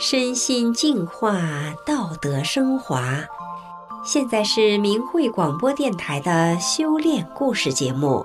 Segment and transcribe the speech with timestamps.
[0.00, 1.38] 身心净化，
[1.84, 3.18] 道德升华。
[4.02, 8.24] 现在是明慧广播电台的修炼故事节目。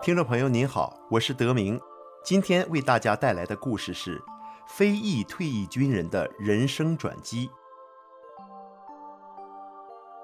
[0.00, 1.80] 听众朋友您好，我是德明，
[2.24, 4.22] 今天为大家带来的故事是
[4.68, 7.50] 非裔退役军人的人生转机。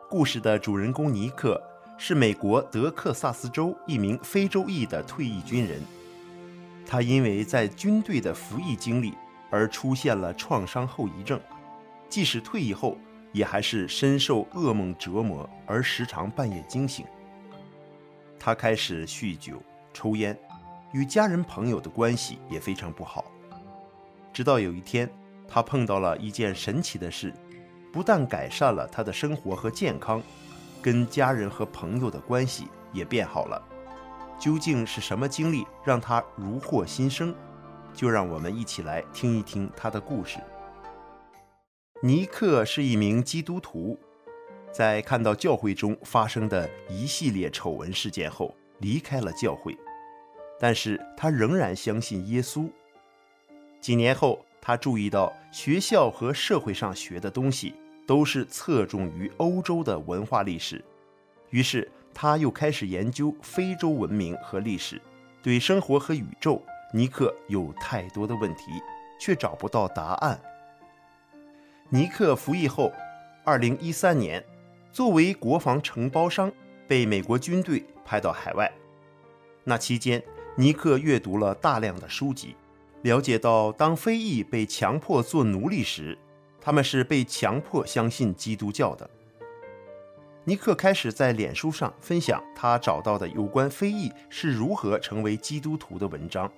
[0.08, 1.60] 故事的主人公尼克
[1.98, 5.82] 是美国德克萨斯州一名非洲裔的退役军人。
[6.86, 9.12] 他因为在军队的服役经历
[9.50, 11.40] 而出现了创伤后遗症，
[12.08, 12.96] 即使退役后，
[13.32, 17.04] 也还是深受噩梦折磨，而时常半夜惊醒。
[18.38, 19.60] 他开始酗酒、
[19.92, 20.38] 抽烟，
[20.92, 23.24] 与家人朋友的关系也非常不好。
[24.32, 25.10] 直到有一天，
[25.48, 27.34] 他碰到了一件神奇的事，
[27.92, 30.22] 不但改善了他的生活和健康，
[30.80, 33.60] 跟家人和朋友的关系也变好了。
[34.38, 37.34] 究竟是什么经历让他如获新生？
[37.94, 40.38] 就让我们一起来听一听他的故事。
[42.02, 43.98] 尼克是一名基督徒，
[44.70, 49.74] 在看到教会中发生的一系列丑闻事件后，离开了教会。
[50.58, 52.70] 但是他仍然相信耶稣。
[53.80, 57.74] 几年后，他注意到学校和社会上学的东西
[58.06, 60.84] 都是侧重于欧洲的文化历史，
[61.50, 64.98] 于是，他又开始研究非洲文明和历史，
[65.42, 68.70] 对生活和宇宙，尼克有太多的问题，
[69.20, 70.40] 却找不到答案。
[71.90, 72.90] 尼克服役后，
[73.44, 74.42] 二零一三年，
[74.90, 76.50] 作为国防承包商，
[76.88, 78.72] 被美国军队派到海外。
[79.62, 80.22] 那期间，
[80.56, 82.56] 尼克阅读了大量的书籍，
[83.02, 86.16] 了解到当非裔被强迫做奴隶时，
[86.62, 89.10] 他们是被强迫相信基督教的。
[90.48, 96.48] 尼克开始在脸书上分享他找到的有关非裔是如何成为基督徒的文章。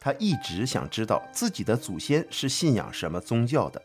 [0.00, 3.82] 他一直想知道自己的祖先是信仰什么宗教的，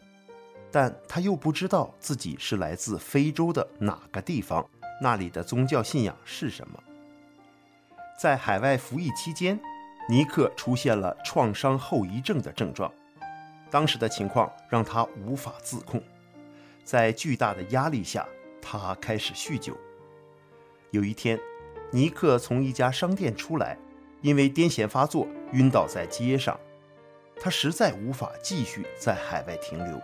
[0.72, 4.66] 但他又不知道自己是来自非洲的哪个地方，
[5.01, 6.81] 那里的宗教信仰是什么。
[8.18, 9.59] 在海外服役期间，
[10.07, 12.89] 尼克出现了创伤后遗症的症状，
[13.69, 16.01] 当时的情况让他无法自控，
[16.85, 18.25] 在巨大的压力下。
[18.61, 19.77] 他开始酗酒。
[20.91, 21.39] 有一天，
[21.91, 23.77] 尼克从一家商店出来，
[24.21, 26.59] 因为癫痫发作晕倒在街上。
[27.39, 30.01] 他实在无法继续在海外停留。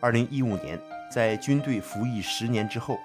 [0.00, 2.98] 二零一五年，在军队服役十年之后，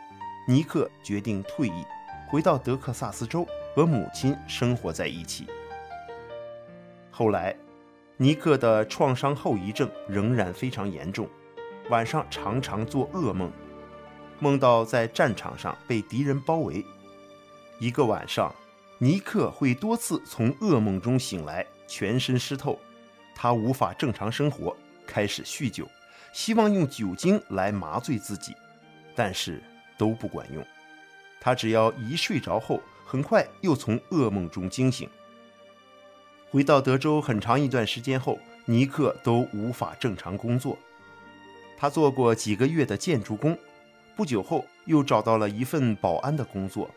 [0.48, 1.84] 尼克决定退役，
[2.30, 5.48] 回到德克萨斯州和母亲生活在一起。
[7.10, 7.56] 后来，
[8.18, 11.28] 尼克的创伤后遗症仍然非常严重，
[11.90, 13.52] 晚上常常做噩梦。
[14.42, 16.84] 梦到在战场上被敌人包围，
[17.78, 18.54] 一个晚上，
[18.98, 22.80] 尼克会多次从噩梦中醒来，全身湿透，
[23.36, 24.76] 他无法正常生活，
[25.06, 25.88] 开始酗酒，
[26.34, 28.56] 希望用酒精来麻醉自己，
[29.16, 29.62] 但是
[29.96, 30.66] 都不管用。
[31.40, 35.08] 他只要一睡着后，很快又从噩梦中惊醒。
[36.50, 40.76] 回到德州很长一段时间后，尼克都无法正常工作。
[41.78, 43.56] 他做过几个月的建筑工。
[44.16, 46.90] 不久后，又找到了一份保安的工作。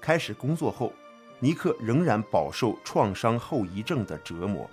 [0.00, 0.92] 开始工作后，
[1.38, 4.68] 尼克仍然饱受创伤后遗症的折磨。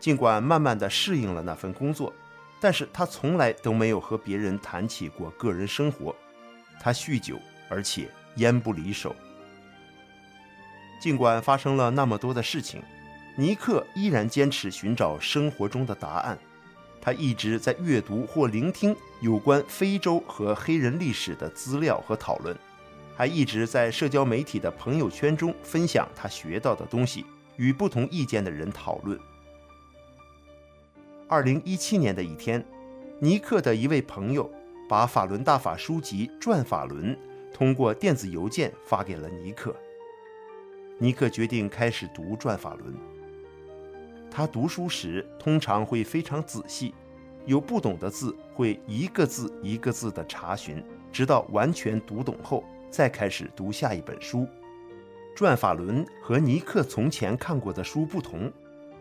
[0.00, 2.12] 尽管慢慢地适应了那份工作，
[2.60, 6.14] 但是他从来都没有和别人谈起过个人生活。
[6.80, 7.38] 他酗酒，
[7.68, 9.14] 而且烟不离手。
[11.00, 12.82] 尽管发生了那么多的事情，
[13.36, 16.38] 尼克依然坚持寻找生活中的答案。
[17.04, 22.56] 他一直在阅读或聆听有关非洲和黑人历史的资料和讨论，
[23.16, 27.26] 还一直在社交媒体的朋友圈中分享他学到的东西，
[27.56, 29.18] 与不同意见的人讨论。
[31.26, 32.64] 二零一七年的一天，
[33.18, 34.48] 尼克的一位朋友
[34.88, 37.16] 把法轮大法书籍《转法轮》
[37.52, 39.74] 通过电子邮件发给了尼克。
[40.98, 42.94] 尼克决定开始读《转法轮》。
[44.30, 46.94] 他读书时通常会非常仔细，
[47.46, 54.46] 有不懂的字会一个字一个字的查询，直到完全读懂后再开始读下一本书。
[55.34, 58.52] 转法轮和尼克从前看过的书不同，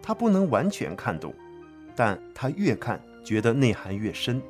[0.02, 1.34] 他不能完全看懂，
[1.96, 4.42] 但他越看觉得内涵越深。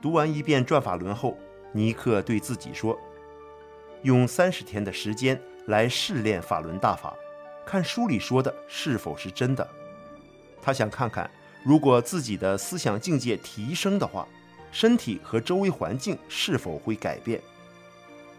[0.00, 1.36] 读完一遍转法轮后，
[1.70, 2.98] 尼克对自己说
[4.02, 7.14] ：“用三十天的时间来试炼法轮大法。”
[7.64, 9.68] 看书里说的是否是真的？
[10.60, 11.30] 他想看看，
[11.62, 14.26] 如果自己的思想境界提升的话，
[14.72, 17.40] 身体和周围环境是否会改变。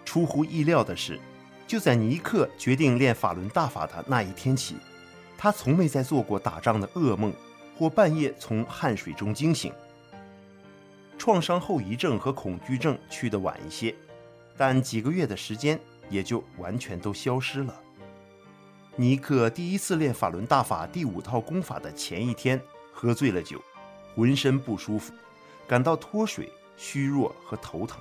[0.04, 1.20] 出乎意料的是，
[1.66, 4.76] 就在尼克决定练法轮大法的那一天起，
[5.38, 7.34] 他从没再做过打仗的噩梦，
[7.78, 9.72] 或半夜从汗水中惊醒。
[11.18, 13.96] 创伤后遗症和恐惧症去得晚一些，
[14.58, 15.80] 但几个月的时间
[16.10, 17.80] 也就完全都消失了。
[18.98, 22.62] 尼克第一次练法轮大法第五套功法的前一天，
[22.94, 23.60] 喝醉了酒，
[24.16, 25.12] 浑身不舒服，
[25.68, 28.00] 感到脱水、虚弱和头疼。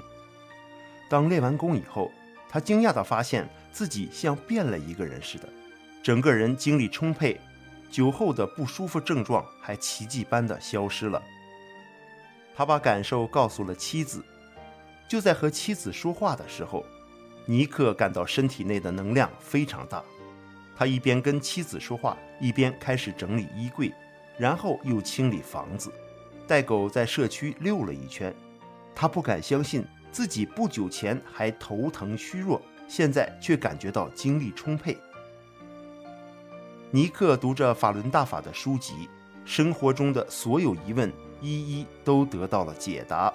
[1.09, 2.13] 当练完功以后，
[2.49, 5.49] 他惊讶地发现自己像变了一个人似的，
[6.03, 7.41] 整个人精力充沛，
[7.91, 11.23] 酒后的不舒服症状还奇迹般地消失了。
[12.55, 14.23] 他把感受告诉了妻子，
[15.09, 16.85] 就在和妻子说话的时候，
[17.47, 20.03] 尼克感到身体内的能量非常大。
[20.77, 23.93] 他一边跟妻子说话，一边开始整理衣柜，
[24.39, 25.93] 然后又清理房子，
[26.47, 28.35] 带狗在社区溜了一圈。
[28.95, 34.97] 他不敢相信自己不久前还头疼虚弱，现在却感觉到精力充沛。
[36.91, 39.09] 尼克读着法轮大法的书籍，
[39.45, 41.13] 生活中的所有疑问。
[41.45, 43.33] 一一都得到了解答，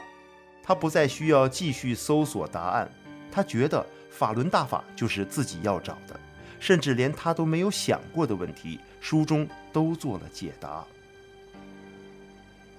[0.63, 2.89] 他不再需要继续搜索答案。
[3.29, 6.17] 他觉得法轮大法就是自己要找的，
[6.57, 10.85] 甚至连他都没有想过的问题，书中都做了解答。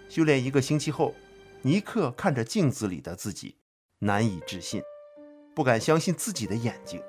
[0.09, 1.15] 修炼一个星期后，
[1.63, 3.57] 尼克看着镜子里的自己，
[3.99, 4.83] 难以置信，
[5.55, 7.03] 不敢相信自己的眼睛。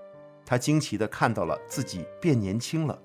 [0.46, 3.00] 他惊奇地看到了自己变年轻了。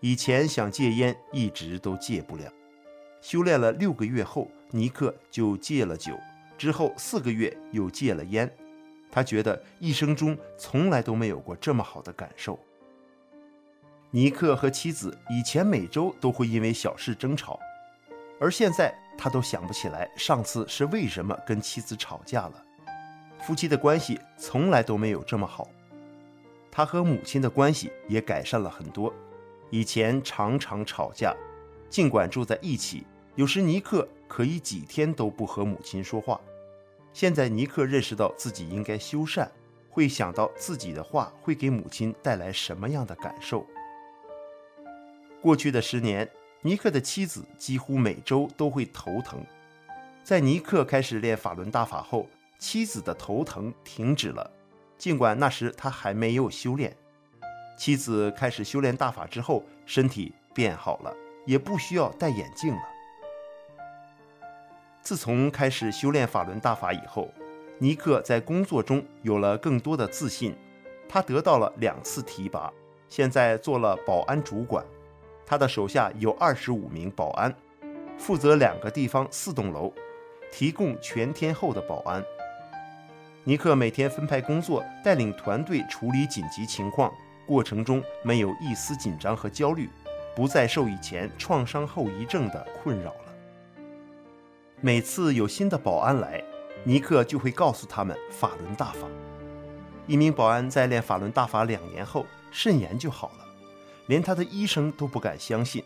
[0.00, 2.52] 以前想戒烟，一直都戒不了。
[3.20, 6.18] 修炼了六个月后，尼克就戒了酒，
[6.58, 8.52] 之后四个月又戒了烟。
[9.12, 12.58] 他觉得一生中从来都没有过这么好的感受。
[14.14, 17.58] 尼克和妻子以前每周都会因为小事争吵，
[18.38, 22.62] 而现在他都想不起来上次是为什么跟妻子吵架了。
[23.40, 25.66] 夫妻的关系从来都没有这么好。
[26.70, 29.10] 他和母亲的关系也改善了很多，
[29.70, 31.34] 以前常常吵架，
[31.88, 33.06] 尽管住在一起。
[33.34, 36.38] 有时尼克可以几天都不和母亲说话。
[37.14, 39.48] 现在尼克认识到自己应该修缮，
[39.88, 43.66] 会想到自己的话会给母亲带来什么样的感受。
[45.42, 46.30] 过去的十年，
[46.60, 49.44] 尼克的妻子几乎每周都会头疼。
[50.22, 52.28] 在尼克开始练法轮大法后，
[52.60, 54.48] 妻子的头疼停止了，
[54.96, 56.96] 尽管那时他还没有修炼。
[57.76, 61.12] 妻子开始修炼大法之后，身体变好了，
[61.44, 62.80] 也不需要戴眼镜了。
[65.00, 67.28] 自从开始修炼法轮大法以后，
[67.78, 70.56] 尼克在工作中有了更多的自信。
[71.08, 72.72] 他得到了两次提拔，
[73.08, 74.86] 现在做了保安主管。
[75.46, 77.54] 他的手下有二十五名保安，
[78.16, 79.92] 负责两个地方四栋楼，
[80.50, 82.24] 提供全天候的保安。
[83.44, 87.12] 尼克每天分派工作，带领团队处理紧急情况，
[87.46, 89.90] 过程中没有一丝紧张和焦虑，
[90.36, 93.34] 不再受以前创伤后遗症的困扰了。
[94.80, 96.42] 每次有新的保安来，
[96.84, 99.08] 尼克就会告诉他们法轮大法。
[100.06, 103.46] 一名保安在练法轮大法两年后，肾炎就好了，
[104.06, 105.82] 连他的医生都不敢相信。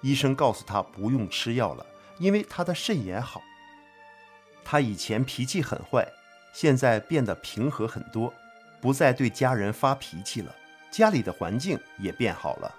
[0.00, 1.86] 医生告诉他不用吃药了，
[2.18, 3.42] 因为他的肾炎好。
[4.64, 6.06] 他以前脾气很坏，
[6.52, 8.32] 现在变得平和很多，
[8.80, 10.54] 不再对家人发脾气了，
[10.90, 12.74] 家里的环境也变好了。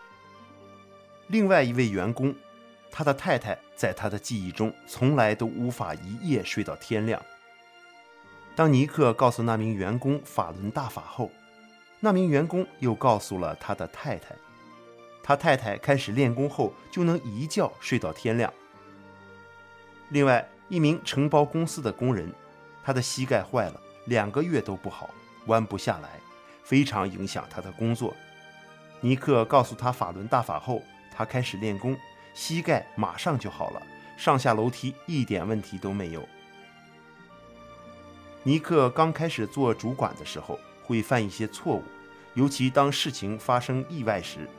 [1.27, 2.35] 另外一位员工。
[2.91, 7.21] 他的太太在他的记忆中从来都无法一夜睡到天亮。
[8.55, 11.29] 当尼克告诉那名员工法轮大法后，
[11.99, 14.33] 那名员工又告诉了他的太太。
[15.29, 18.51] 他太太开始练功后就能一觉睡到天亮。
[20.09, 22.33] 另外一名承包公司的工人，
[22.83, 25.11] 他的膝盖坏了，两个月都不好，
[25.45, 26.19] 弯不下来，
[26.63, 28.15] 非常影响他的工作。
[29.01, 30.81] 尼克告诉他法轮大法后，
[31.15, 31.95] 他开始练功。
[32.33, 33.81] 膝盖马上就好了，
[34.17, 36.27] 上下楼梯一点问题都没有。
[38.41, 41.83] 尼克刚开始做主管的时候，会犯一些错误，
[42.33, 44.49] 尤其当事情发生意外时，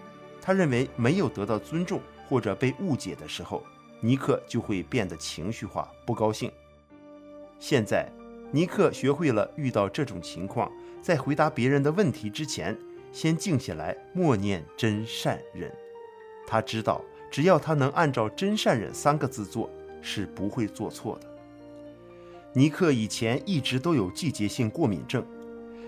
[0.40, 3.62] 他认为没有得到尊重或者被误解的时候，
[4.00, 6.50] 尼克就会变得情绪化，不高兴。
[7.58, 8.10] 现在，
[8.50, 10.70] 尼克学会了遇到这种情况，
[11.02, 12.76] 在回答别人的问题之前，
[13.12, 15.72] 先静下来，默念真善忍。
[16.46, 17.04] 他知道。
[17.32, 19.70] 只要他能按照“真善忍”三个字做，
[20.02, 21.28] 是不会做错的。
[22.52, 25.24] 尼克以前一直都有季节性过敏症，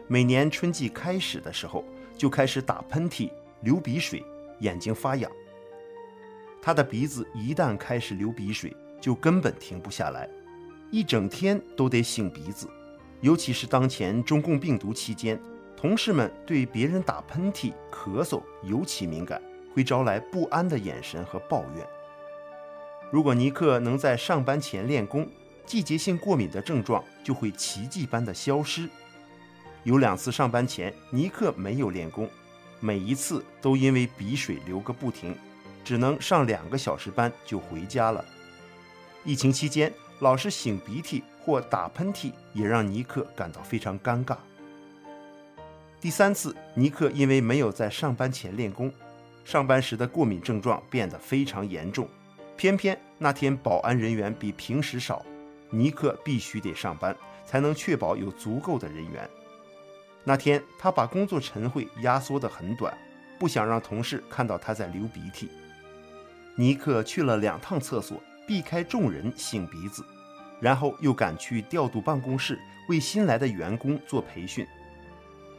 [0.06, 1.84] 每年春季开始的时候
[2.16, 3.28] 就开始打喷嚏、
[3.62, 4.22] 流鼻水、
[4.62, 5.30] 眼睛发痒。
[6.62, 10.28] 他的鼻子一旦开始流鼻水，就根本停不下来，
[10.90, 12.66] 一整天都得擤鼻子。
[13.20, 15.40] 尤其是当前中共病毒期间，
[15.76, 19.40] 同事们对别人打喷嚏、咳嗽尤其敏感。
[19.74, 21.86] 会招来不安的眼神和抱怨。
[23.10, 25.26] 如果尼克能在上班前练功，
[25.64, 28.86] 季节性过敏的症状就会奇迹般的消失。
[29.82, 32.28] 有两次上班前，尼克没有练功，
[32.84, 35.36] 每一次都因为鼻水流个不停，
[35.84, 38.24] 只能上两个小时班就回家了。
[39.24, 44.36] 疫情期间，老是擤鼻涕或打喷嚏，也让尼克感到非常尴尬。
[46.00, 48.92] 第三次，尼克因为没有在上班前练功，
[49.44, 52.08] 上班时的过敏症状变得非常严重。
[52.56, 55.24] 偏偏那天保安人员比平时少，
[55.70, 59.30] 尼克必须得上班，才能确保有足够的人员。
[60.24, 62.96] 那天他把工作晨会压缩得很短，
[63.38, 65.48] 不想让同事看到他在流鼻涕。
[66.56, 68.22] 尼克去了两趟厕所。
[68.44, 70.04] 避开众人擤鼻子，
[70.60, 74.66] 然后又赶去调度办公室为新来的员工做培训。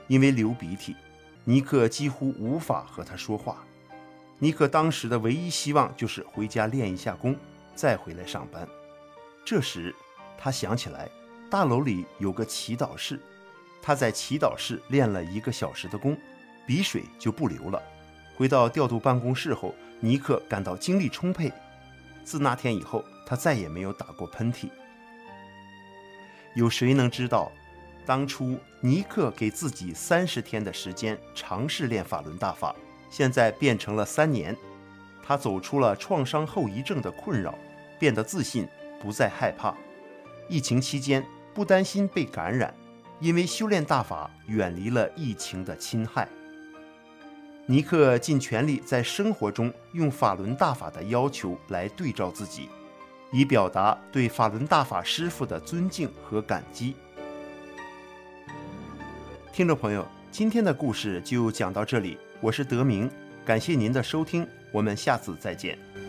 [0.07, 0.93] 因为流鼻涕，
[1.45, 3.63] 尼克几乎无法和他说话。
[4.37, 7.35] 尼克当时的唯一希望就是回家练一下功，
[7.73, 8.67] 再回来上班。
[9.45, 9.95] 这时，
[10.37, 11.09] 他想起来
[11.49, 13.17] 大楼里有个祈祷室，
[13.85, 16.17] 他在祈祷室练了一个小时的功，
[16.65, 17.83] 鼻水就不流了。
[18.37, 21.51] 回到调度办公室后，尼克感到精力充沛。
[22.23, 24.69] 自那天以后，他再也没有打过喷嚏。
[26.55, 27.51] 有谁能知道，
[28.05, 32.73] 当初尼克给自己三十天的时间尝试练法轮大法，
[33.09, 34.55] 现在变成了三年。
[35.21, 37.53] 他走出了创伤后遗症的困扰，
[37.99, 38.65] 变得自信，
[39.01, 39.75] 不再害怕。
[40.47, 42.73] 疫情期间不担心被感染，
[43.19, 46.27] 因为修炼大法远离了疫情的侵害。
[47.65, 52.67] 尼克尽全力在生活中用法轮大法的要求来对照自己，
[53.31, 56.95] 以表达对法轮大法师父的尊敬和感激。
[59.53, 63.09] 听众朋友，今天的故事就讲到这里，我是德明，
[63.45, 66.02] 感谢您的收听，我们下次再见。